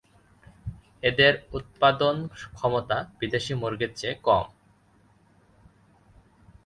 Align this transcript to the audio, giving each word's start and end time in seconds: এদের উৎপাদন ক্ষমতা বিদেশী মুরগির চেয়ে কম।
এদের 1.03 1.33
উৎপাদন 1.51 2.15
ক্ষমতা 2.53 2.97
বিদেশী 3.19 3.53
মুরগির 3.53 3.91
চেয়ে 3.95 4.15
কম। 4.23 4.45